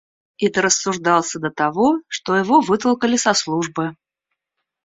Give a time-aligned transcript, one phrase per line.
[0.39, 3.95] И дорассуждался до того, что его вытолкали со службы.